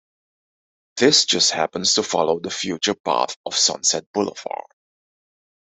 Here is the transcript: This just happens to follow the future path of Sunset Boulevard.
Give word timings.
This 0.97 1.25
just 1.25 1.51
happens 1.51 1.93
to 1.93 2.01
follow 2.01 2.39
the 2.39 2.49
future 2.49 2.95
path 2.95 3.35
of 3.45 3.55
Sunset 3.55 4.03
Boulevard. 4.15 4.65